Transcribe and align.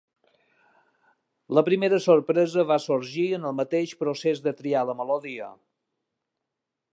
La 1.57 1.63
primera 1.67 1.99
sorpresa 2.05 2.65
va 2.71 2.77
sorgir 2.85 3.27
en 3.39 3.45
el 3.51 3.55
mateix 3.59 3.93
procés 4.01 4.43
de 4.49 4.55
triar 4.63 4.83
la 4.93 4.97
melodia. 5.03 5.53